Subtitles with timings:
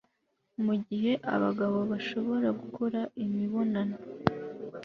[0.65, 3.97] mu gihe abagabo bashobora gukora imibonano